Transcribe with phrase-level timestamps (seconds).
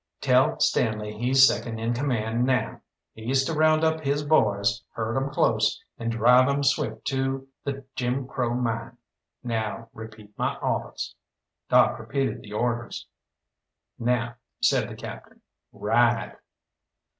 [0.19, 2.81] Tell Stanley he's second in command now.
[3.13, 7.85] He's to round up his boys, herd 'em close, and drive 'em swift to the
[7.93, 8.97] Jim Crow Mine.
[9.43, 11.13] Now repeat my awdehs."
[11.69, 13.05] Doc repeated the orders.
[13.99, 15.41] "Now," said the Captain,
[15.71, 16.35] "ride!"